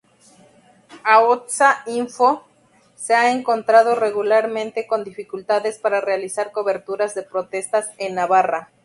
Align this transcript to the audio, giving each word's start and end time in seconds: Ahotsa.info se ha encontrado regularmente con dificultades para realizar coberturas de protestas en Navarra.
Ahotsa.info 1.03 2.43
se 2.95 3.13
ha 3.13 3.31
encontrado 3.31 3.93
regularmente 3.93 4.87
con 4.87 5.03
dificultades 5.03 5.77
para 5.77 6.01
realizar 6.01 6.51
coberturas 6.51 7.13
de 7.13 7.21
protestas 7.21 7.91
en 7.99 8.15
Navarra. 8.15 8.71